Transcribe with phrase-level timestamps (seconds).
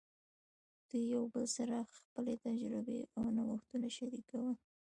[0.89, 4.55] دوی یو بل سره خپلې تجربې او نوښتونه شریکول.